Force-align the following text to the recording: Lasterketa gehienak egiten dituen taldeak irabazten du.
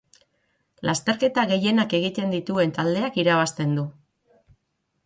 Lasterketa 0.89 1.43
gehienak 1.51 1.93
egiten 1.99 2.35
dituen 2.37 2.75
taldeak 2.81 3.21
irabazten 3.27 3.79
du. 3.81 3.87